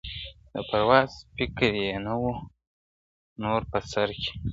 د 0.53 0.55
پرواز 0.69 1.11
فکر 1.35 1.71
یې 1.83 1.93
نه 2.05 2.13
وو 2.21 2.33
نور 3.41 3.61
په 3.71 3.77
سر 3.91 4.09
کي, 4.21 4.31